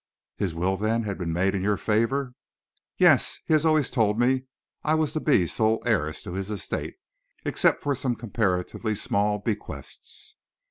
[0.35, 2.33] "His will, then, has been made in your favor?"
[2.97, 4.45] "Yes; he has always told me
[4.83, 6.95] I was to be sole heiress to his estate,
[7.45, 10.37] except for some comparatively small bequests."